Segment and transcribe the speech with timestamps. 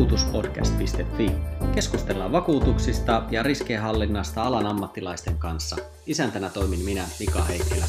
[0.00, 1.30] vakuutuspodcast.fi.
[1.74, 5.76] Keskustellaan vakuutuksista ja riskienhallinnasta alan ammattilaisten kanssa.
[6.06, 7.84] Isäntänä toimin minä, Mika Heikkilä.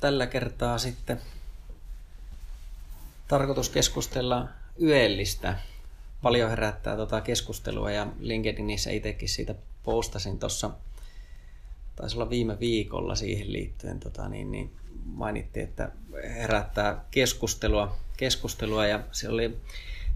[0.00, 1.20] Tällä kertaa sitten
[3.28, 4.48] tarkoitus keskustella
[4.82, 5.58] yöllistä.
[6.22, 10.70] Paljon herättää tota keskustelua ja LinkedInissä itsekin siitä postasin tuossa,
[11.96, 14.72] taisi olla viime viikolla siihen liittyen, tota, niin, niin
[15.14, 15.90] mainittiin, että
[16.22, 19.58] herättää keskustelua, keskustelua ja se oli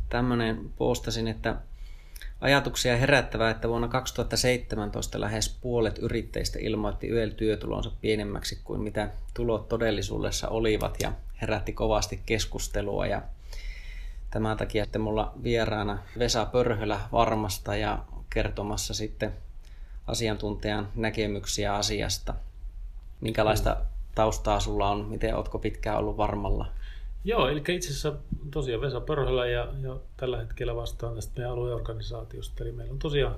[0.09, 1.57] tämmöinen, postasin, että
[2.41, 10.49] ajatuksia herättävää, että vuonna 2017 lähes puolet yrittäjistä ilmoitti YEL-työtulonsa pienemmäksi kuin mitä tulot todellisuudessa
[10.49, 13.23] olivat ja herätti kovasti keskustelua ja
[14.31, 19.33] tämän takia sitten mulla vieraana Vesa Pörhölä varmasta ja kertomassa sitten
[20.07, 22.35] asiantuntijan näkemyksiä asiasta.
[23.21, 23.77] Minkälaista
[24.15, 25.05] taustaa sulla on?
[25.05, 26.67] Miten ootko pitkään ollut varmalla?
[27.25, 28.13] Joo, eli itse asiassa
[28.51, 32.65] tosiaan Vesa Pörhölä ja, ja tällä hetkellä vastaan tästä meidän alueorganisaatiosta.
[32.65, 33.37] Eli meillä on tosiaan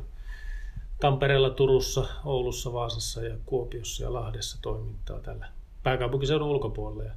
[1.01, 5.48] Tampereella, Turussa, Oulussa, Vaasassa ja Kuopiossa ja Lahdessa toimintaa tällä
[5.83, 7.05] pääkaupunkiseudun ulkopuolella.
[7.05, 7.13] Ja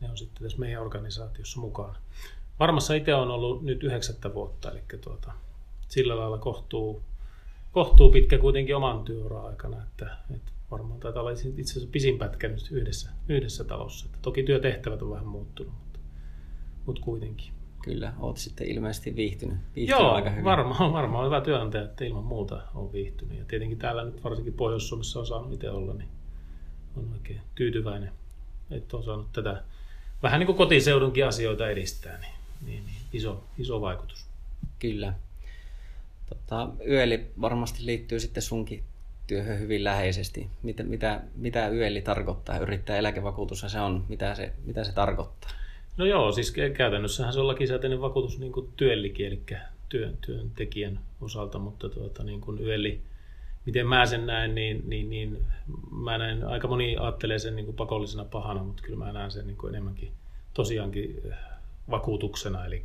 [0.00, 1.94] ne on sitten tässä meidän organisaatiossa mukana.
[2.60, 5.32] Varmassa itse on ollut nyt yhdeksättä vuotta, eli tuota,
[5.88, 7.02] sillä lailla kohtuu,
[7.72, 12.48] kohtuu pitkä kuitenkin oman työuran aikana, että, että varmaan taitaa olla itse asiassa pisin pätkä
[12.48, 14.06] nyt yhdessä, yhdessä talossa.
[14.06, 15.98] Että toki työtehtävät on vähän muuttunut, mutta,
[16.86, 17.52] mutta kuitenkin.
[17.82, 20.44] Kyllä, olet sitten ilmeisesti viihtynyt, viihtynyt Joo, aika hyvin.
[20.44, 23.38] varmaan, varmaan hyvä työnantaja, että ilman muuta on viihtynyt.
[23.38, 26.08] Ja tietenkin täällä nyt varsinkin Pohjois-Suomessa on saanut itse olla, niin
[26.96, 28.12] on oikein tyytyväinen,
[28.70, 29.62] että on saanut tätä
[30.22, 32.32] vähän niin kuin kotiseudunkin asioita edistää, niin,
[32.66, 34.26] niin, niin iso, iso vaikutus.
[34.78, 35.14] Kyllä.
[36.28, 38.84] Tota, yöli varmasti liittyy sitten sunkin
[39.32, 40.50] työhön hyvin läheisesti.
[40.62, 42.58] Mitä, mitä, mitä yöli tarkoittaa?
[42.58, 44.04] Yrittää eläkevakuutus se on.
[44.08, 45.50] Mitä se, mitä se tarkoittaa?
[45.96, 49.42] No joo, siis käytännössähän se on lakisääteinen vakuutus niin kuin työllikin, eli
[49.88, 53.00] työn, työntekijän osalta, mutta tuota, niin kuin yöli,
[53.66, 55.44] miten mä sen näen, niin, niin, niin
[55.90, 59.46] mä näen, aika moni ajattelee sen niin kuin pakollisena pahana, mutta kyllä mä näen sen
[59.46, 60.12] niin kuin enemmänkin
[60.54, 61.36] tosiaankin eh,
[61.90, 62.84] vakuutuksena, eli,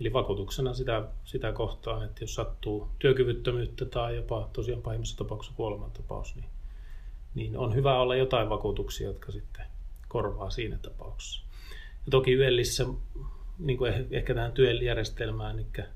[0.00, 6.36] eli vakuutuksena sitä, sitä kohtaan, että jos sattuu työkyvyttömyyttä tai jopa tosiaan pahimmassa tapauksessa kuolemantapaus,
[6.36, 6.48] niin,
[7.34, 9.66] niin on hyvä olla jotain vakuutuksia, jotka sitten
[10.08, 11.42] korvaa siinä tapauksessa.
[12.06, 12.86] Ja toki YELissä,
[13.58, 15.86] niin kuin eh, ehkä tähän työjärjestelmään, niin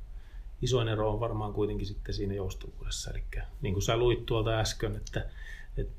[0.63, 3.11] isoin ero on varmaan kuitenkin sitten siinä joustavuudessa.
[3.11, 3.23] Eli
[3.63, 5.27] niin kuin sä luit tuolta äsken, että,
[5.77, 5.95] että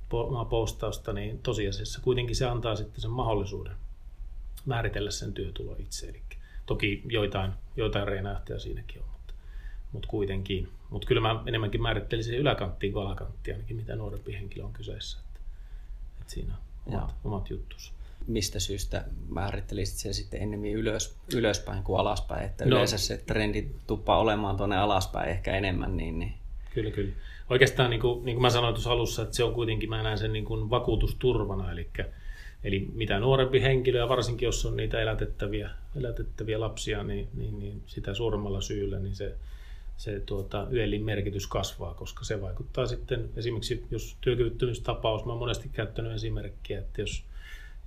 [0.49, 3.75] postausta, niin tosiasiassa kuitenkin se antaa sitten sen mahdollisuuden
[4.65, 6.09] määritellä sen työtulo itse.
[6.09, 6.21] Eli
[6.65, 9.33] toki joitain, joitain reenähtöjä siinäkin on, mutta,
[9.91, 10.69] mutta kuitenkin.
[10.89, 15.19] Mutta kyllä mä enemmänkin määrittelisin yläkanttiin kuin alakanttiin, ainakin mitä nuorempi henkilö on kyseessä.
[15.19, 15.39] Että,
[16.21, 17.95] että siinä on omat, omat juttusa
[18.27, 22.69] mistä syystä määrittelisit sen sitten enemmän ylös, ylöspäin kuin alaspäin, että no.
[22.69, 25.97] yleensä se trendi tuppaa olemaan tuonne alaspäin ehkä enemmän.
[25.97, 26.33] Niin, niin.
[26.73, 27.13] Kyllä, kyllä.
[27.49, 30.17] Oikeastaan niin kuin, niin kuin mä sanoin tuossa alussa, että se on kuitenkin, mä näen
[30.17, 31.89] sen niin kuin vakuutusturvana, eli,
[32.65, 37.81] eli mitä nuorempi henkilö, ja varsinkin jos on niitä elätettäviä, elätettäviä lapsia, niin, niin, niin
[37.85, 39.35] sitä suuremmalla syyllä, niin se,
[39.97, 45.69] se tuota, yölin merkitys kasvaa, koska se vaikuttaa sitten esimerkiksi, jos työkyvyttömyystapaus, mä oon monesti
[45.69, 47.23] käyttänyt esimerkkiä, että jos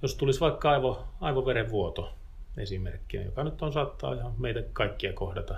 [0.03, 2.13] jos tulisi vaikka aivo, aivoverenvuoto
[2.57, 5.55] esimerkkinä, joka nyt on saattaa ihan meitä kaikkia kohdata,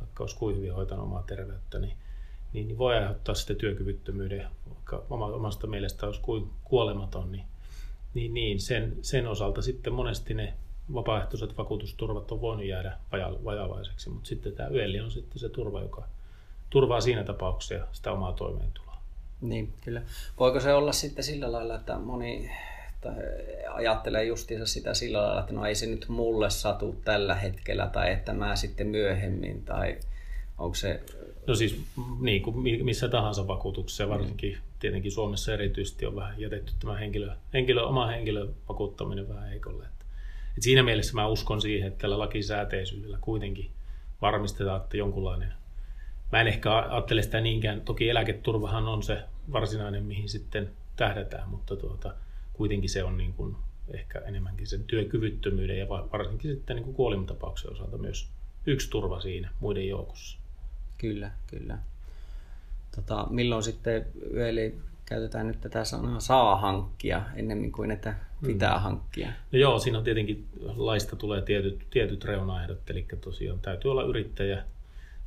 [0.00, 1.96] vaikka olisi kuin hyvin hoitanut omaa terveyttä, niin,
[2.52, 7.44] niin, niin voi aiheuttaa sitten työkyvyttömyyden, vaikka omasta mielestä olisi kuin kuolematon, niin,
[8.14, 10.54] niin, niin sen, sen osalta sitten monesti ne
[10.94, 12.98] vapaaehtoiset vakuutusturvat on voinut jäädä
[13.44, 16.04] vajavaiseksi, mutta sitten tämä yöli on sitten se turva, joka
[16.70, 18.96] turvaa siinä tapauksessa sitä omaa toimeentuloa.
[19.40, 20.02] Niin, kyllä.
[20.38, 22.50] Voiko se olla sitten sillä lailla, että moni
[23.70, 28.12] ajattelee justiinsa sitä sillä lailla, että no ei se nyt mulle satu tällä hetkellä tai
[28.12, 29.98] että mä sitten myöhemmin tai
[30.58, 31.00] onko se...
[31.46, 31.80] No siis
[32.20, 34.58] niin kuin missä tahansa vakuutuksessa, varsinkin mm.
[34.84, 39.84] Tietenkin Suomessa erityisesti on vähän jätetty tämä henkilö, henkilö, oma henkilön vakuuttaminen vähän heikolle.
[39.84, 40.04] Että,
[40.48, 43.70] että siinä mielessä mä uskon siihen, että tällä lakisääteisyydellä kuitenkin
[44.22, 45.52] varmistetaan, että jonkunlainen
[46.32, 49.22] Mä en ehkä ajattele sitä niinkään, toki eläketurvahan on se
[49.52, 52.14] varsinainen, mihin sitten tähdätään, mutta tuota,
[52.52, 53.56] kuitenkin se on niin kuin
[53.88, 58.28] ehkä enemmänkin sen työkyvyttömyyden ja varsinkin sitten niin kuin kuolemantapauksen osalta myös
[58.66, 60.38] yksi turva siinä muiden joukossa.
[60.98, 61.78] Kyllä, kyllä.
[62.96, 68.14] Tota, milloin sitten yöli käytetään nyt tätä sanaa saa hankkia ennemmin kuin että
[68.46, 68.82] pitää mm.
[68.82, 69.28] hankkia?
[69.52, 70.46] No joo, siinä on tietenkin
[70.76, 74.64] laista tulee tietyt, tietyt reunaehdot, eli tosiaan täytyy olla yrittäjä,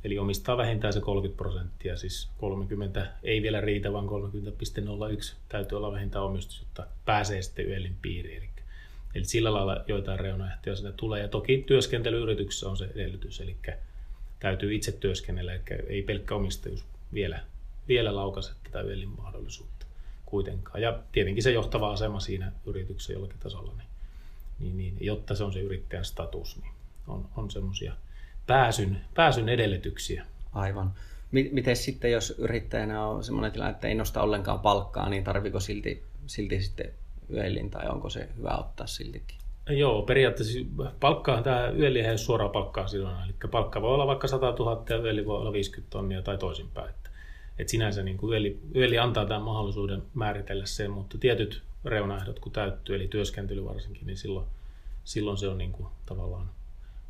[0.04, 5.92] Eli omistaa vähintään se 30 prosenttia, siis 30 ei vielä riitä, vaan 30,01 täytyy olla
[5.92, 8.36] vähintään omistus, jotta pääsee sitten YELin piiriin.
[8.36, 8.48] Eli,
[9.14, 11.22] Eli sillä lailla joitain reunaehtoja sinne tulee.
[11.22, 13.56] Ja toki työskentelyyrityksessä on se edellytys, eli
[14.40, 17.40] täytyy itse työskennellä, eli ei pelkkä omistajuus vielä,
[17.88, 19.86] vielä laukase tätä YELin mahdollisuutta
[20.26, 20.82] kuitenkaan.
[20.82, 23.88] Ja tietenkin se johtava asema siinä yrityksessä jollakin tasolla, niin,
[24.58, 26.72] niin, niin jotta se on se yrittäjän status, niin
[27.06, 27.92] on, on semmoisia
[28.46, 30.26] pääsyn, pääsyn edellytyksiä.
[30.52, 30.92] Aivan.
[31.30, 36.02] Miten sitten, jos yrittäjänä on sellainen tilanne, että ei nosta ollenkaan palkkaa, niin tarviko silti,
[36.26, 36.90] silti sitten
[37.32, 39.38] yöllin tai onko se hyvä ottaa siltikin?
[39.68, 40.58] Joo, periaatteessa
[41.00, 43.16] palkkaa tämä yöli ei ole suoraan palkkaa silloin.
[43.24, 46.94] Eli palkka voi olla vaikka 100 000 ja yöli voi olla 50 tonnia tai toisinpäin.
[47.58, 52.52] Että sinänsä niin kuin yöli, yöli antaa tämän mahdollisuuden määritellä sen, mutta tietyt reunaehdot kun
[52.52, 54.46] täyttyy, eli työskentely varsinkin, niin silloin,
[55.04, 56.50] silloin se on niin kuin tavallaan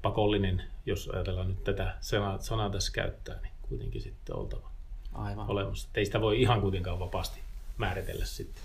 [0.02, 4.70] pakollinen, jos ajatellaan nyt tätä sanaa, sanaa tässä käyttää, niin kuitenkin sitten oltava
[5.12, 5.50] Aivan.
[5.50, 5.88] olemassa.
[5.88, 7.40] Että ei sitä voi ihan kuitenkaan vapaasti
[7.78, 8.64] määritellä sitten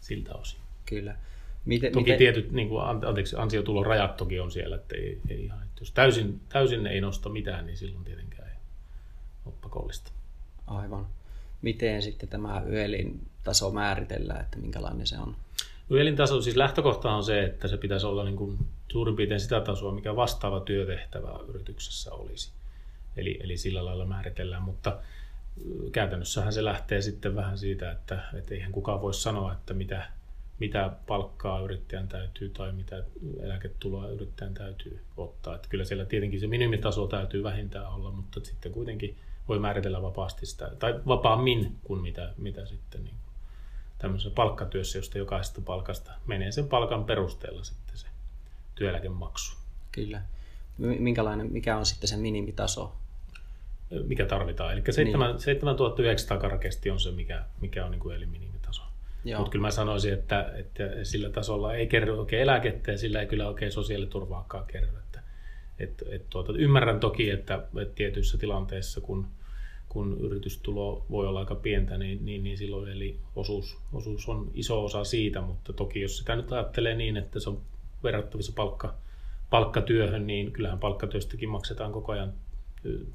[0.00, 0.60] siltä osin.
[0.86, 1.16] Kyllä.
[1.64, 2.18] Miten, toki miten...
[2.18, 5.92] tietyt niin kuin, anteeksi, ansiotulon rajat toki on siellä, että ei, ei ihan, että jos
[5.92, 8.56] täysin, täysin ei nosta mitään, niin silloin tietenkään ei
[9.46, 10.12] ole pakollista.
[10.66, 11.06] Aivan.
[11.62, 15.36] Miten sitten tämä YELin taso määritellään, että minkälainen se on?
[15.90, 18.58] YELin taso, siis lähtökohta on se, että se pitäisi olla niin kuin
[18.88, 22.52] suurin piirtein sitä tasoa, mikä vastaava työtehtävä yrityksessä olisi.
[23.16, 24.98] Eli, eli sillä lailla määritellään, mutta
[25.92, 30.08] käytännössähän se lähtee sitten vähän siitä, että, että eihän kukaan voi sanoa, että mitä,
[30.58, 33.04] mitä palkkaa yrittäjän täytyy tai mitä
[33.40, 35.54] eläketuloa yrittäjän täytyy ottaa.
[35.54, 39.16] Että kyllä siellä tietenkin se minimitaso täytyy vähintään olla, mutta sitten kuitenkin
[39.48, 43.14] voi määritellä vapaasti sitä, tai vapaammin kuin mitä, mitä sitten niin
[43.98, 48.06] tämmöisessä palkkatyössä, josta jokaisesta palkasta menee sen palkan perusteella sitten se
[48.74, 49.56] työeläkemaksu.
[49.92, 50.22] Kyllä.
[50.78, 52.92] Minkälainen, mikä on sitten se minimitaso?
[54.06, 54.72] Mikä tarvitaan.
[54.72, 55.40] Eli 7, niin.
[55.40, 58.82] 7900 karkeasti on se, mikä, mikä on niin kuin eli minimitaso.
[59.36, 63.26] Mutta kyllä mä sanoisin, että, että sillä tasolla ei kerry oikein eläkettä ja sillä ei
[63.26, 64.88] kyllä oikein sosiaaliturvaakaan kerry.
[64.88, 65.20] Että,
[65.78, 69.26] et, et tuota, ymmärrän toki, että, että tietyissä tilanteissa, kun,
[69.88, 74.84] kun yritystulo voi olla aika pientä, niin, niin, niin silloin eli osuus, osuus on iso
[74.84, 77.60] osa siitä, mutta toki jos sitä nyt ajattelee niin, että se on
[78.04, 78.94] verrattavissa palkka,
[79.50, 82.32] palkkatyöhön, niin kyllähän palkkatyöstäkin maksetaan koko ajan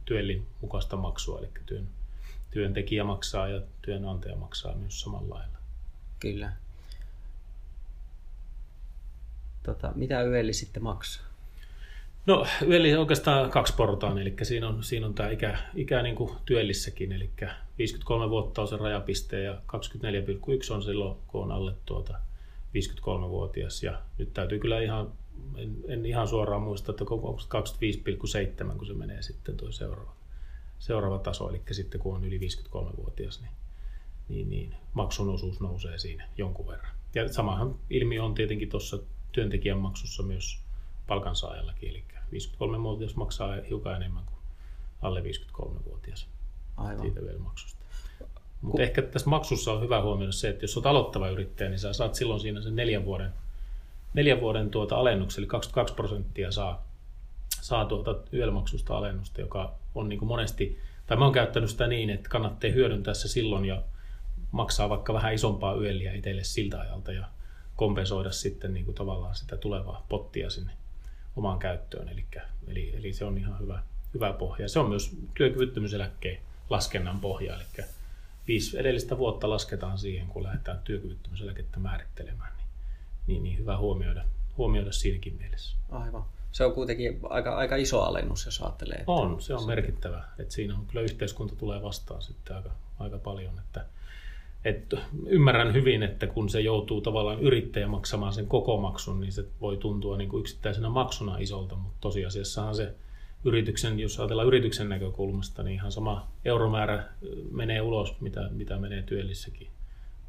[0.05, 1.87] työllin mukaista maksua, eli työn,
[2.51, 5.57] työntekijä maksaa ja työnantaja maksaa myös samalla lailla.
[6.19, 6.53] Kyllä.
[9.63, 11.32] Tota, mitä YELI sitten maksaa?
[12.25, 16.15] No YELI on oikeastaan kaksi portaan, eli siinä on, siinä on tämä ikä, ikä niin
[16.15, 17.29] kuin työllissäkin, eli
[17.77, 22.13] 53 vuotta on se rajapiste ja 24,1 on silloin, kun on alle tuota
[22.75, 23.83] 53-vuotias.
[23.83, 25.11] Ja nyt täytyy kyllä ihan
[25.55, 27.39] en, en ihan suoraan muista, että onko
[28.71, 30.15] 25,7, kun se menee sitten tuo seuraava,
[30.79, 33.51] seuraava taso, eli sitten kun on yli 53-vuotias, niin,
[34.29, 36.95] niin, niin maksun osuus nousee siinä jonkun verran.
[37.15, 38.99] Ja samahan ilmiö on tietenkin tuossa
[39.31, 40.62] työntekijän maksussa myös
[41.07, 42.03] palkansaajallakin, eli
[42.33, 44.39] 53-vuotias maksaa hiukan enemmän kuin
[45.01, 46.27] alle 53-vuotias
[46.77, 47.01] Aivan.
[47.01, 47.83] siitä vielä maksusta.
[48.61, 48.83] Mutta Ku...
[48.83, 52.15] ehkä tässä maksussa on hyvä huomioida se, että jos olet aloittava yrittäjä, niin sä saat
[52.15, 53.33] silloin siinä sen neljän vuoden
[54.13, 56.85] neljän vuoden tuota alennuksen, eli 22 prosenttia saa,
[57.61, 62.09] saa tuota YEL-maksusta alennusta, joka on niin kuin monesti, tai mä oon käyttänyt sitä niin,
[62.09, 63.81] että kannattaa hyödyntää se silloin ja
[64.51, 67.27] maksaa vaikka vähän isompaa YELiä itselle siltä ajalta ja
[67.75, 70.71] kompensoida sitten niin kuin tavallaan sitä tulevaa pottia sinne
[71.35, 72.09] omaan käyttöön.
[72.09, 72.25] Eli,
[72.67, 74.69] eli, eli se on ihan hyvä, hyvä pohja.
[74.69, 77.85] Se on myös työkyvyttömyyseläkkeen laskennan pohja, eli
[78.47, 82.53] viisi edellistä vuotta lasketaan siihen, kun lähdetään työkyvyttömyyseläkettä määrittelemään
[83.27, 84.25] niin, niin hyvä huomioida,
[84.57, 85.77] huomioida siinäkin mielessä.
[85.91, 86.25] Aivan.
[86.51, 88.97] Se on kuitenkin aika, aika iso alennus, jos ajattelee.
[88.97, 90.23] Että on, se on merkittävä.
[90.39, 93.59] Että siinä on kyllä yhteiskunta tulee vastaan sitten aika, aika paljon.
[93.59, 93.85] Että,
[94.65, 99.45] että ymmärrän hyvin, että kun se joutuu tavallaan yrittäjä maksamaan sen koko maksun, niin se
[99.61, 102.95] voi tuntua niin kuin yksittäisenä maksuna isolta, mutta tosiasiassahan se
[103.45, 107.03] yrityksen, jos ajatellaan yrityksen näkökulmasta, niin ihan sama euromäärä
[107.51, 109.67] menee ulos, mitä, mitä menee työllissäkin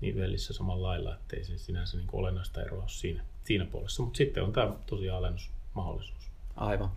[0.00, 4.02] niin välissä samalla lailla, ettei se sinänsä niin olennaista eroa siinä, siinä puolessa.
[4.02, 6.30] Mutta sitten on tämä tosiaan alennusmahdollisuus.
[6.56, 6.90] Aivan.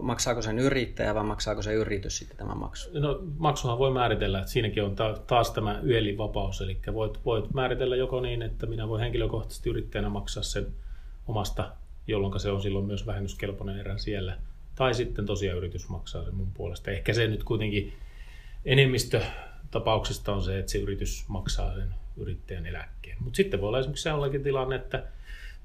[0.00, 2.90] Maksaako sen yrittäjä vai maksaako se yritys sitten tämän maksu?
[3.00, 4.96] No maksuhan voi määritellä, että siinäkin on
[5.26, 10.42] taas tämä YELin-vapaus, eli voit, voit määritellä joko niin, että minä voin henkilökohtaisesti yrittäjänä maksaa
[10.42, 10.66] sen
[11.28, 11.72] omasta,
[12.06, 14.38] jolloin se on silloin myös vähennyskelpoinen erä siellä,
[14.74, 16.90] tai sitten tosiaan yritys maksaa sen mun puolesta.
[16.90, 17.92] Ehkä se nyt kuitenkin
[18.64, 19.20] enemmistö
[19.70, 23.16] tapauksista on se, että se yritys maksaa sen yrittäjän eläkkeen.
[23.20, 25.04] Mutta sitten voi olla esimerkiksi sellainen tilanne, että,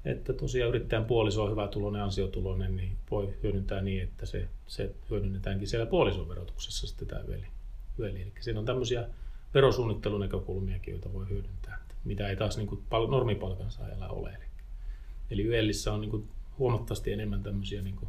[0.04, 4.94] että tosiaan yrittäjän puoliso on hyvä tulonen, ansiotulonen, niin voi hyödyntää niin, että se, se
[5.10, 7.46] hyödynnetäänkin siellä puolison verotuksessa sitten tämä yöli.
[7.98, 8.22] yöli.
[8.22, 9.08] Eli siinä on tämmöisiä
[9.54, 14.30] verosuunnittelunäkökulmiakin, joita voi hyödyntää, mitä ei taas niin normipalkansaajalla ole.
[14.30, 14.48] Eli,
[15.30, 16.28] Eli YELissä on niin kuin
[16.58, 18.08] huomattavasti enemmän tämmöisiä niin kuin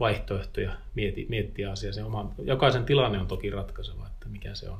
[0.00, 2.06] vaihtoehtoja mieti, miettiä asiaa.
[2.06, 4.78] Oma, jokaisen tilanne on toki ratkaiseva, että mikä se on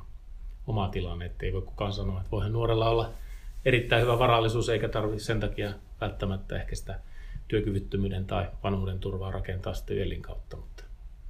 [0.67, 3.11] oma tilanne, ettei voi kukaan sanoa, että voihan nuorella olla
[3.65, 5.73] erittäin hyvä varallisuus, eikä tarvitse sen takia
[6.05, 7.01] välttämättä ehkä sitä
[7.49, 10.57] työkyvyttömyyden tai vanhuuden turvaa rakentaa sitten YELin kautta.
[10.57, 10.85] Mutta,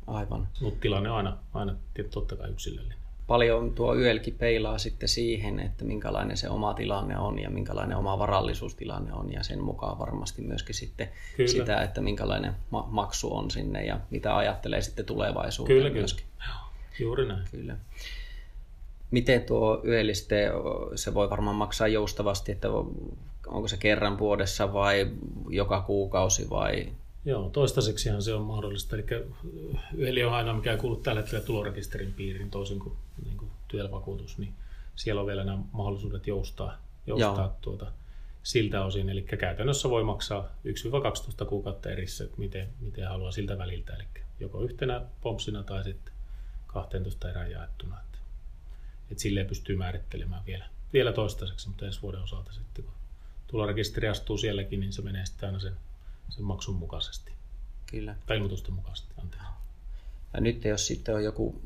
[0.06, 0.48] Aivan.
[0.60, 1.74] mutta tilanne on aina, aina
[2.10, 7.38] totta kai yksilöllinen paljon tuo YELki peilaa sitten siihen, että minkälainen se oma tilanne on
[7.38, 11.48] ja minkälainen oma varallisuustilanne on ja sen mukaan varmasti myöskin sitten kyllä.
[11.48, 16.26] sitä, että minkälainen ma- maksu on sinne ja mitä ajattelee sitten tulevaisuuteen kyllä, myöskin.
[16.38, 16.54] Kyllä,
[16.98, 17.44] juuri näin.
[17.50, 17.76] Kyllä.
[19.10, 20.50] Miten tuo YEL sitten,
[20.94, 22.68] se voi varmaan maksaa joustavasti, että
[23.46, 25.10] onko se kerran vuodessa vai
[25.48, 26.92] joka kuukausi vai
[27.24, 28.96] Joo, toistaiseksihan se on mahdollista.
[28.96, 29.04] Eli
[29.98, 34.38] YEL on aina mikä ei kuulu tällä hetkellä tulorekisterin piiriin toisin kuin, niin kuin työvakuutus,
[34.38, 34.54] niin
[34.96, 37.92] siellä on vielä nämä mahdollisuudet joustaa, joustaa tuota,
[38.42, 39.10] siltä osin.
[39.10, 40.48] Eli käytännössä voi maksaa
[41.42, 43.94] 1-12 kuukautta erissä, miten, miten haluaa siltä väliltä.
[43.94, 44.04] Eli
[44.40, 46.14] joko yhtenä pompsina tai sitten
[46.66, 47.96] 12 erään jaettuna.
[49.14, 52.94] Että, että silleen pystyy määrittelemään vielä, vielä toistaiseksi, mutta ensi vuoden osalta sitten, kun
[53.46, 55.72] tulorekisteri astuu sielläkin, niin se menee sitten aina sen
[56.28, 57.32] sen maksun mukaisesti.
[57.90, 58.14] Kyllä.
[58.26, 59.48] Tai ilmoitusten mukaisesti, anteeksi.
[60.34, 61.60] Ja nyt jos sitten on joku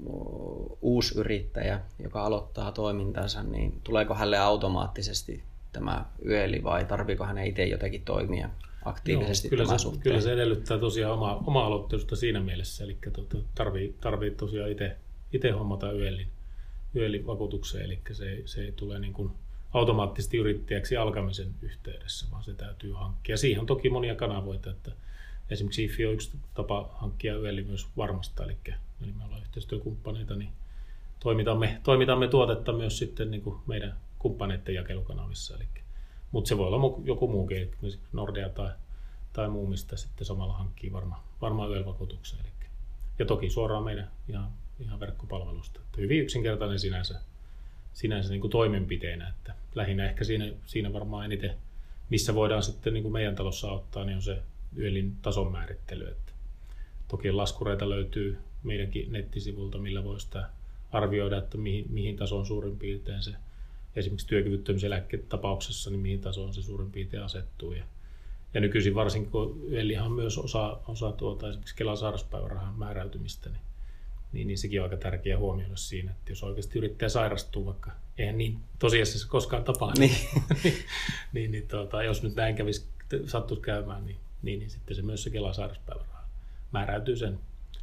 [0.80, 7.66] uusi yrittäjä, joka aloittaa toimintansa, niin tuleeko hänelle automaattisesti tämä yöli vai tarviiko hän itse
[7.66, 8.50] jotenkin toimia
[8.84, 10.02] aktiivisesti Joo, kyllä tämän se, suhteen?
[10.02, 14.96] Kyllä se edellyttää tosiaan oma, oma aloittelusta siinä mielessä, eli tuota, tarvii, tarvii tosiaan itse,
[15.32, 16.28] itse hommata yölin,
[16.96, 19.30] yölin vakuutukseen, eli se, se ei tule niin kuin
[19.72, 23.36] automaattisesti yrittäjäksi alkamisen yhteydessä, vaan se täytyy hankkia.
[23.36, 24.92] Siihen on toki monia kanavoita, että
[25.50, 28.56] esimerkiksi IFI on yksi tapa hankkia YELi myös varmasta, eli,
[29.02, 30.50] eli me ollaan yhteistyökumppaneita, niin
[31.20, 35.56] toimitamme, toimitamme tuotetta myös sitten niin kuin meidän kumppaneiden jakelukanavissa.
[35.56, 35.64] Eli,
[36.32, 38.70] mutta se voi olla joku muukin, esimerkiksi Nordea tai,
[39.32, 42.40] tai muu, mistä sitten samalla hankkii varma, varmaan YEL-vakuutuksen.
[42.40, 42.48] Eli,
[43.18, 45.80] ja toki suoraan meidän ihan, ihan verkkopalvelusta.
[45.80, 47.20] Että hyvin yksinkertainen sinänsä
[47.98, 49.28] sinänsä niin kuin toimenpiteenä.
[49.28, 51.54] Että lähinnä ehkä siinä, siinä varmaan eniten,
[52.10, 54.42] missä voidaan sitten niin kuin meidän talossa auttaa, niin on se
[54.78, 56.08] yölin tason määrittely.
[56.08, 56.32] Että
[57.08, 60.48] toki laskureita löytyy meidänkin nettisivulta, millä voi sitä
[60.92, 63.30] arvioida, että mihin, mihin tasoon suurin piirtein se
[63.96, 67.72] esimerkiksi työkyvyttömyyseläketapauksessa, niin mihin tasoon se suurin piirtein asettuu.
[67.72, 67.84] Ja,
[68.54, 73.60] ja nykyisin varsinkin, kun YELihan myös osa, osa tuota, esimerkiksi Kelan sairauspäivärahan määräytymistä, niin
[74.32, 78.38] niin, niin sekin on aika tärkeä huomioida siinä, että jos oikeasti yrittäjä sairastuu, vaikka eihän
[78.38, 80.16] niin tosiasiassa koskaan tapaa, niin,
[80.64, 80.74] niin,
[81.32, 82.86] niin, niin tuota, jos nyt näin kävisi,
[83.26, 86.24] sattuisi käymään, niin, niin, niin sitten se myös se Kelan sairauspäiväraha
[86.72, 87.38] määräytyy sen.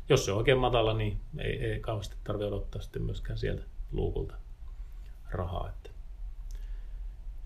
[0.10, 4.34] Jos se on oikein matala, niin ei, ei kauheasti tarvitse odottaa sitten myöskään sieltä luukulta
[5.32, 5.70] rahaa.
[5.70, 5.90] Että,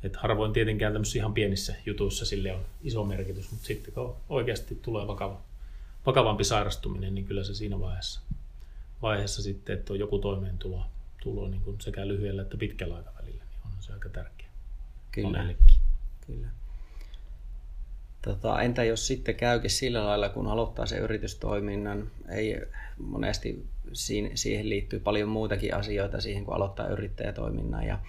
[0.03, 4.75] että harvoin tietenkään tämmöisissä ihan pienissä jutuissa sille on iso merkitys, mutta sitten kun oikeasti
[4.75, 5.41] tulee vakava,
[6.05, 8.21] vakavampi sairastuminen, niin kyllä se siinä vaiheessa
[9.01, 10.85] vaiheessa sitten, että on joku toimeentulo
[11.23, 14.47] tulo niin kuin sekä lyhyellä että pitkällä aikavälillä, niin on se aika tärkeä
[15.11, 15.27] Kyllä.
[15.27, 15.67] monellekin.
[16.27, 16.47] Kyllä.
[18.21, 22.61] Tota, entä jos sitten käykin sillä lailla, kun aloittaa se yritystoiminnan, ei
[22.97, 23.65] monesti
[24.35, 27.99] siihen liittyy paljon muutakin asioita siihen, kun aloittaa yrittäjätoiminnan ja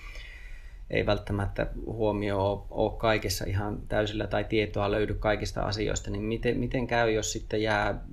[0.90, 6.86] ei välttämättä huomio ole kaikessa ihan täysillä tai tietoa löydy kaikista asioista, niin miten, miten
[6.86, 8.04] käy, jos sitten jää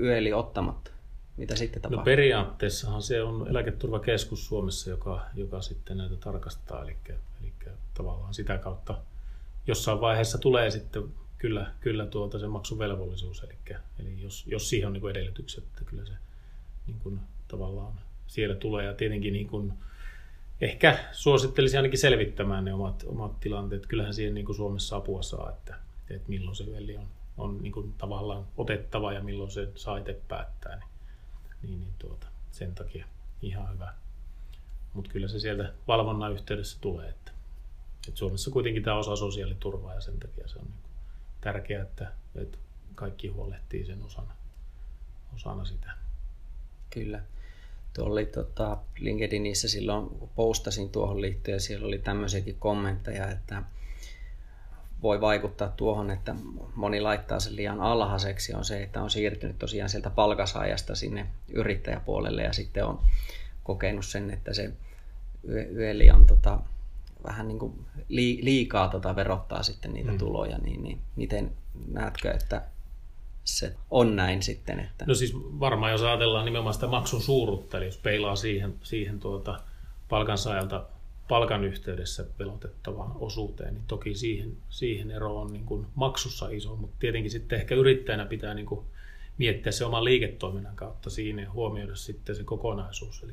[0.00, 0.91] yöli ottamatta?
[1.36, 1.98] Mitä sitten no tapahtuu?
[1.98, 6.96] No periaatteessahan se on eläketurvakeskus Suomessa, joka, joka sitten näitä tarkastaa, eli,
[7.40, 7.52] eli
[7.94, 8.98] tavallaan sitä kautta
[9.66, 11.02] jossain vaiheessa tulee sitten
[11.38, 16.04] kyllä, kyllä tuota se maksuvelvollisuus, eli, eli jos, jos siihen on niin edellytykset, että kyllä
[16.04, 16.12] se
[16.86, 17.92] niin kuin, tavallaan
[18.26, 19.72] siellä tulee, ja tietenkin niin kuin,
[20.60, 23.86] ehkä suosittelisin ainakin selvittämään ne omat, omat tilanteet.
[23.86, 25.74] Kyllähän siihen niin kuin Suomessa apua saa, että,
[26.10, 30.20] että milloin se veli on, on niin kuin tavallaan otettava ja milloin se saa itse
[30.28, 30.76] päättää.
[30.76, 30.91] Niin
[31.62, 33.06] niin, niin tuota, sen takia
[33.42, 33.94] ihan hyvä.
[34.94, 37.32] Mutta kyllä se sieltä valvonnan yhteydessä tulee, että,
[38.08, 40.92] että Suomessa kuitenkin tämä osa sosiaaliturvaa ja sen takia se on niin
[41.40, 42.58] tärkeää, että, että
[42.94, 44.36] kaikki huolehtii sen osana,
[45.34, 45.90] osana sitä.
[46.90, 47.22] Kyllä.
[47.94, 53.62] Tuo oli tota, LinkedInissä silloin, kun postasin tuohon liittyen, siellä oli tämmöisiäkin kommentteja, että
[55.02, 56.34] voi vaikuttaa tuohon, että
[56.74, 62.42] moni laittaa sen liian alhaiseksi, on se, että on siirtynyt tosiaan sieltä palkasaajasta sinne yrittäjäpuolelle
[62.42, 63.00] ja sitten on
[63.64, 64.72] kokenut sen, että se
[65.76, 66.58] yöli on tota,
[67.24, 67.86] vähän niin kuin
[68.42, 70.18] liikaa tota verottaa sitten niitä mm.
[70.18, 71.52] tuloja, niin, niin miten
[71.92, 72.62] näetkö, että
[73.44, 74.80] se on näin sitten?
[74.80, 75.04] Että...
[75.06, 79.60] No siis varmaan jos ajatellaan nimenomaan sitä maksun suuruutta, eli jos peilaa siihen, siihen tuota
[80.08, 80.84] palkansaajalta
[81.28, 86.96] palkan yhteydessä velotettavaan osuuteen, niin toki siihen, siihen ero on niin kuin maksussa iso, mutta
[86.98, 88.86] tietenkin sitten ehkä yrittäjänä pitää niin kuin
[89.38, 93.22] miettiä se oman liiketoiminnan kautta siinä ja huomioida sitten se kokonaisuus.
[93.22, 93.32] Eli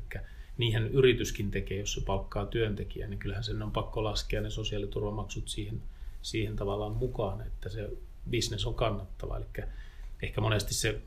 [0.58, 5.48] niihin yrityskin tekee, jos se palkkaa työntekijää, niin kyllähän sen on pakko laskea ne sosiaaliturvamaksut
[5.48, 5.82] siihen,
[6.22, 7.90] siihen tavallaan mukaan, että se
[8.30, 9.36] bisnes on kannattava.
[9.36, 9.64] Eli
[10.22, 11.00] ehkä monesti se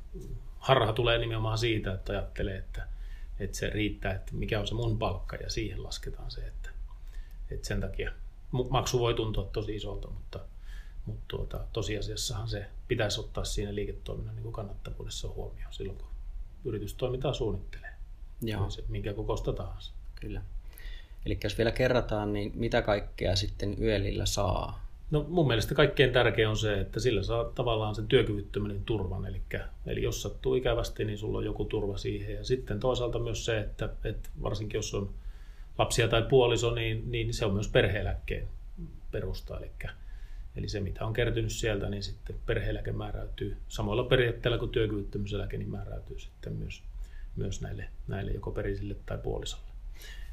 [0.59, 2.87] harha tulee nimenomaan siitä, että ajattelee, että,
[3.39, 6.62] että se riittää, että mikä on se mun palkka ja siihen lasketaan se, että,
[7.53, 8.12] että sen takia
[8.69, 10.39] maksu voi tuntua tosi isolta, mutta,
[11.05, 16.07] mutta tuota, tosiasiassahan se pitäisi ottaa siinä liiketoiminnan niin kannattavuudessa huomioon silloin, kun
[16.65, 17.93] yritystoimintaa suunnittelee.
[18.41, 18.69] Joo.
[18.69, 19.93] Se, minkä kokoista tahansa.
[20.22, 20.41] Kyllä.
[21.25, 24.83] Eli jos vielä kerrataan, niin mitä kaikkea sitten yölillä saa?
[25.12, 29.25] No mun mielestä kaikkein tärkein on se, että sillä saa tavallaan sen työkyvyttömyyden turvan.
[29.25, 29.41] Eli,
[29.86, 32.36] eli jos sattuu ikävästi, niin sulla on joku turva siihen.
[32.36, 35.10] Ja sitten toisaalta myös se, että, että varsinkin jos on
[35.77, 38.47] lapsia tai puoliso, niin, niin se on myös perheeläkkeen
[39.11, 39.57] perusta.
[39.57, 39.71] Eli,
[40.55, 45.71] eli se, mitä on kertynyt sieltä, niin sitten perheeläke määräytyy samalla periaatteella kuin työkyvyttömyyseläke, niin
[45.71, 46.83] määräytyy sitten myös,
[47.35, 49.73] myös näille, näille joko perisille tai puolisolle.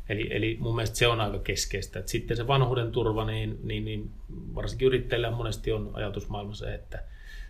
[0.09, 1.99] Eli, eli mun mielestä se on aika keskeistä.
[1.99, 4.11] Että sitten se vanhuuden turva, niin, niin, niin
[4.55, 7.03] varsinkin yrittäjillä monesti on ajatusmaailma se, että,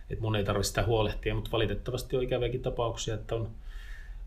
[0.09, 3.49] että mun ei tarvitse sitä huolehtia, mutta valitettavasti on ikäviäkin tapauksia, että on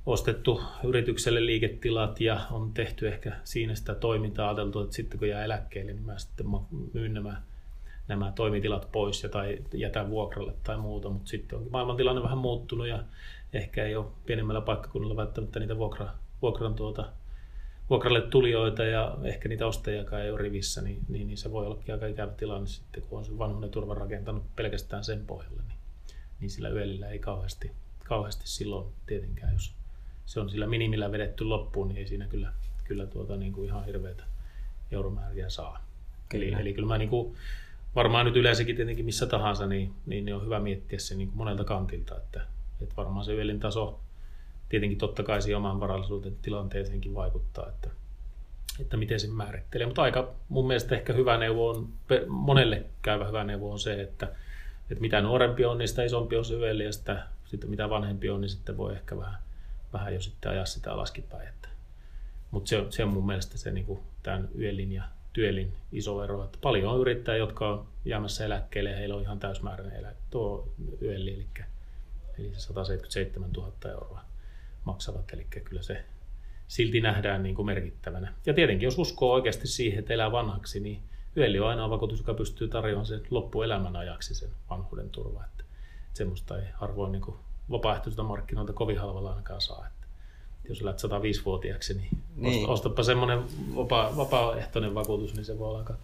[0.07, 5.45] ostettu yritykselle liiketilat ja on tehty ehkä siinä sitä toimintaa ajateltu, että sitten kun jää
[5.45, 6.47] eläkkeelle, niin mä sitten
[6.93, 7.43] myyn nämä,
[8.09, 12.87] nämä toimitilat pois ja tai jätän vuokralle tai muuta, mutta sitten on maailmantilanne vähän muuttunut
[12.87, 13.03] ja
[13.53, 16.09] ehkä ei ole pienemmällä paikkakunnalla välttämättä niitä vuokra,
[16.43, 17.09] vuokran tuota,
[17.91, 21.79] vuokralle tulijoita ja ehkä niitä ostajakaan ei ole rivissä, niin, niin, niin se voi olla
[21.93, 25.79] aika ikävä tilanne sitten, kun on se vanhuuden turva rakentanut pelkästään sen pohjalle, niin,
[26.41, 27.71] niin sillä yöllä ei kauheasti,
[28.05, 29.75] kauheasti silloin tietenkään, jos
[30.27, 32.53] se on sillä minimillä vedetty loppuun, niin ei siinä kyllä,
[32.85, 34.25] kyllä tuota, niin kuin ihan hirveitä
[34.93, 35.85] euromääriä saa.
[36.35, 37.37] Eli, eli kyllä mä niin kuin,
[37.95, 41.39] varmaan nyt yleensäkin tietenkin missä tahansa, niin, niin, niin on hyvä miettiä se niin kuin
[41.39, 42.41] monelta kantilta, että,
[42.83, 44.01] että varmaan se yölin taso
[44.69, 47.91] tietenkin totta kai siihen oman varallisuuden tilanteeseenkin vaikuttaa, että,
[48.81, 49.87] että miten se määrittelee.
[49.87, 51.89] Mutta aika mun mielestä ehkä hyvä neuvo on,
[52.27, 54.29] monelle käyvä hyvä neuvo on se, että,
[54.91, 58.31] että mitä nuorempi on, niin sitä isompi on se yöli ja sitä, sitten mitä vanhempi
[58.31, 59.39] on, niin sitten voi ehkä vähän
[59.95, 61.49] vähän jo sitten ajaa sitä alaskinpäin.
[61.49, 61.69] Että.
[62.51, 65.03] Mutta se, se on mun mielestä se niin kuin tämän yölin ja
[65.33, 69.41] työlin iso ero, että paljon on yrittäjiä, jotka on jäämässä eläkkeelle ja heillä on ihan
[69.41, 70.69] täysmääräinen elä, tuo
[71.03, 71.47] yöli, eli,
[72.39, 74.25] eli 177 000 euroa
[74.85, 76.05] maksavat, eli kyllä se
[76.69, 78.35] silti nähdään niin kuin merkittävänä.
[78.47, 81.03] Ja tietenkin jos uskoo oikeasti siihen, että elää vanhaksi, niin
[81.37, 85.45] yöli on ainoa vakuutus, joka pystyy tarjoamaan sen loppuelämän ajaksi sen vanhuuden turva.
[85.45, 85.65] Että
[86.13, 87.37] semmoista ei harvoin niin kuin
[87.71, 89.87] vapaaehtoisilta markkinoilta kovin halvalla ainakaan saa.
[89.87, 90.07] Että
[90.69, 92.69] jos olet 105-vuotiaaksi, niin, niin.
[92.69, 93.39] ostapa semmoinen
[93.77, 95.95] vapaa, vapaaehtoinen vakuutus, niin se voi olla aika,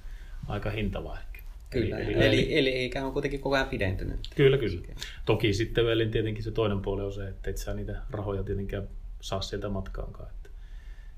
[0.49, 1.40] aika hintava ehkä.
[1.70, 4.20] Kyllä, eli, eli, eli, eli ikään on kuitenkin koko ajan pidentynyt.
[4.37, 4.81] Kyllä, kyllä.
[5.25, 8.88] Toki sitten vielä tietenkin se toinen puoli on se, että et sä niitä rahoja tietenkään
[9.20, 10.29] saa sieltä matkaankaan.
[10.29, 10.51] Että,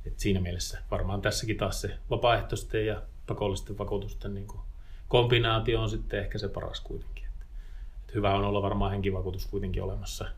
[0.06, 4.46] että siinä mielessä varmaan tässäkin taas se vapaaehtoisten ja pakollisten vakuutusten niin
[5.08, 7.11] kombinaatio on sitten ehkä se paras kuitenkin
[8.14, 10.28] hyvä on olla varmaan henkivakuutus kuitenkin olemassa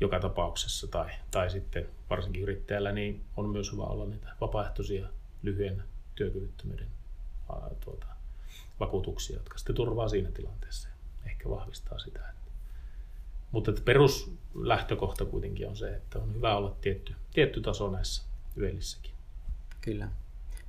[0.00, 5.08] joka tapauksessa tai, tai sitten varsinkin yrittäjällä niin on myös hyvä olla niitä vapaaehtoisia
[5.42, 5.82] lyhyen
[6.14, 6.86] työkyvyttömyyden
[7.52, 8.06] ää, tuota,
[8.80, 12.18] vakuutuksia, jotka sitten turvaa siinä tilanteessa ja ehkä vahvistaa sitä.
[12.18, 12.52] Että.
[13.52, 18.22] Mutta että peruslähtökohta kuitenkin on se, että on hyvä olla tietty, tietty taso näissä
[18.56, 19.12] yöllissäkin.
[19.80, 20.08] Kyllä,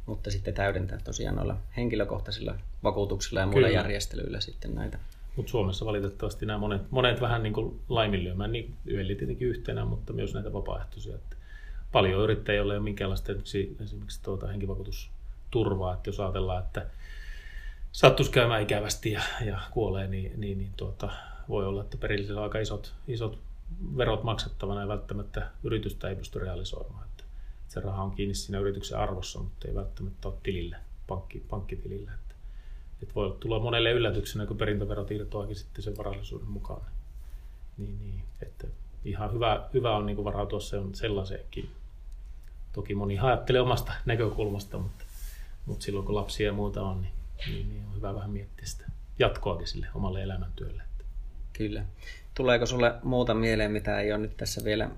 [0.06, 3.80] mutta sitten täydentää tosiaan noilla henkilökohtaisilla vakuutuksilla ja muilla Kyllä.
[3.80, 5.00] järjestelyillä sitten näitä
[5.36, 10.14] mutta Suomessa valitettavasti nämä monet, monet vähän niin kuin laiminlyömään, niin yöli tietenkin yhtenä, mutta
[10.14, 11.16] myös näitä vapaaehtoisia.
[11.16, 11.36] Että
[11.92, 16.86] paljon yrittäjiä ei ole minkäänlaista esimerkiksi, tuota henkivakuutusturvaa, että jos ajatellaan, että
[17.92, 21.10] sattuisi käymään ikävästi ja, ja kuolee, niin, niin, niin tuota,
[21.50, 23.40] voi olla, että perillisellä on aika isot, isot
[23.98, 27.06] verot maksettavana ja välttämättä yritystä ei pysty realisoimaan.
[27.06, 27.24] Että
[27.68, 32.12] se raha on kiinni siinä yrityksen arvossa, mutta ei välttämättä ole tilille, pankki, pankkitilille.
[33.04, 36.82] Et voi tulla monelle yllätyksenä, kun perintöverot irtoakin sitten sen varallisuuden mukaan.
[37.78, 38.68] Niin, niin, että
[39.06, 41.70] ihan hyvä, hyvä on niin varautua se on sellaiseenkin.
[42.74, 45.04] Toki moni ajattelee omasta näkökulmasta, mutta,
[45.66, 47.14] mutta silloin kun lapsia ja muuta on, niin,
[47.48, 48.86] niin, niin on hyvä vähän miettiä sitä
[49.20, 50.84] jatkoakin sille omalle elämäntyölle.
[51.54, 51.86] Kyllä.
[52.36, 54.90] Tuleeko sulle muuta mieleen, mitä ei ole nyt tässä vielä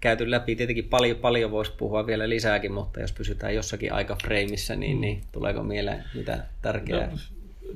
[0.00, 0.56] käyty läpi.
[0.56, 5.00] Tietenkin paljon, paljon voisi puhua vielä lisääkin, mutta jos pysytään jossakin aikafreimissä, niin, mm.
[5.00, 7.10] niin tuleeko mieleen mitä tärkeää?
[7.10, 7.18] No,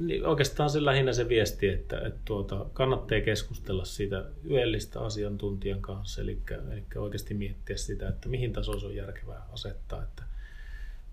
[0.01, 6.23] niin oikeastaan se lähinnä se viesti, että, että tuota, kannattaa keskustella siitä yöllistä asiantuntijan kanssa,
[6.23, 6.39] eli,
[6.73, 10.03] eli oikeasti miettiä sitä, että mihin tasoon se on järkevää asettaa.
[10.03, 10.23] Että,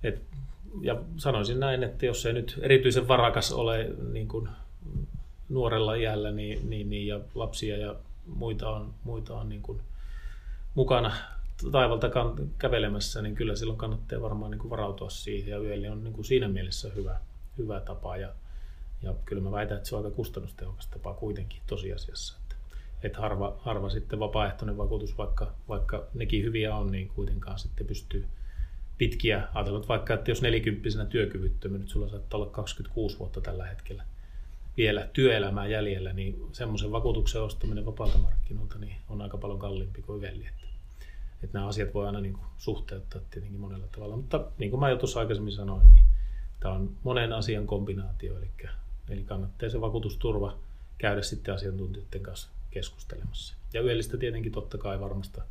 [0.04, 0.38] että
[0.82, 4.50] ja sanoisin näin, että jos ei nyt erityisen varakas ole niin kuin
[5.50, 7.96] nuorella iällä niin, niin, niin, ja lapsia ja
[8.28, 9.82] muita on, muita on niin kuin
[10.76, 11.12] mukana
[11.72, 12.10] taivalta
[12.58, 15.52] kävelemässä, niin kyllä silloin kannattaa varmaan niin kuin varautua siihen.
[15.52, 17.20] Ja yöli on niin kuin siinä mielessä hyvä,
[17.58, 18.18] hyvä tapa.
[18.18, 18.30] Ja,
[19.02, 22.38] ja kyllä mä väitän, että se on aika kustannustehokas tapa kuitenkin tosiasiassa.
[22.42, 22.56] Että,
[23.04, 28.26] että harva, harva sitten vapaaehtoinen vakuutus, vaikka, vaikka nekin hyviä on, niin kuitenkaan sitten pystyy
[28.98, 29.48] pitkiä.
[29.54, 34.04] Ajatellaan vaikka, että jos nelikymppisenä työkyvyttömyys, nyt sulla saattaa olla 26 vuotta tällä hetkellä
[34.78, 40.22] vielä työelämää jäljellä, niin semmoisen vakuutuksen ostaminen vapaalta markkinoilta niin on aika paljon kalliimpi kuin
[40.22, 40.46] velli.
[40.46, 40.66] Että,
[41.44, 44.16] että nämä asiat voi aina niin kuin suhteuttaa tietenkin monella tavalla.
[44.16, 46.06] Mutta niin kuin mä jo tuossa aikaisemmin sanoin, niin
[46.60, 48.50] tämä on monen asian kombinaatio, eli,
[49.10, 50.58] eli kannattaa se vakuutusturva
[50.98, 53.56] käydä sitten asiantuntijoiden kanssa keskustelemassa.
[53.74, 55.42] Ja yöllistä tietenkin totta kai varmasta,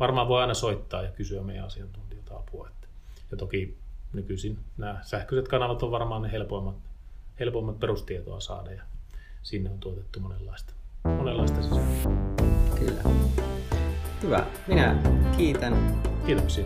[0.00, 2.68] varmaan voi aina soittaa ja kysyä meidän asiantuntijoilta apua.
[2.68, 2.86] Että,
[3.30, 3.76] ja toki
[4.12, 6.76] nykyisin nämä sähköiset kanavat on varmaan ne helpoimmat,
[7.40, 8.82] helpoimmat perustietoa saada ja
[9.42, 10.72] sinne on tuotettu monenlaista,
[11.04, 12.12] monenlaista sisältöä.
[12.78, 13.02] Kyllä.
[14.22, 14.46] Hyvä.
[14.66, 15.02] Minä
[15.36, 16.02] kiitän.
[16.26, 16.64] Kiitoksia.